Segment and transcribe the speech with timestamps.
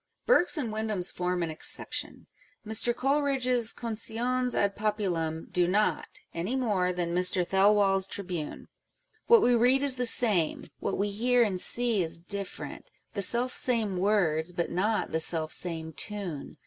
[0.25, 2.25] Burke's and Windham's form an exception:
[2.65, 2.91] Mr.
[2.95, 7.45] Coleridge's Condones ad Populnm do not, any more than Mr.
[7.47, 8.67] Thelwall's Tribune.
[9.27, 13.21] What we read is the same: what we hear and see is different â€"" the
[13.21, 16.57] selfsame words, but not to the selfsame tune."